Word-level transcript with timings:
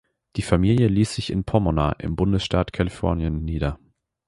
Die 0.35 0.41
Familie 0.41 0.87
ließ 0.87 1.13
sich 1.13 1.29
in 1.29 1.43
Pomona 1.43 1.91
im 1.99 2.15
Bundesstaat 2.15 2.73
Kalifornien 2.73 3.43
nieder. 3.45 3.77